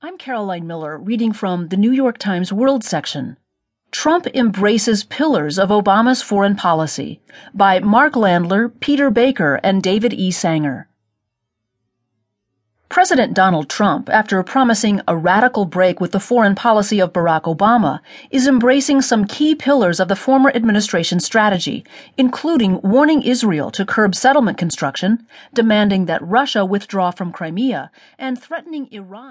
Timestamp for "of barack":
17.00-17.42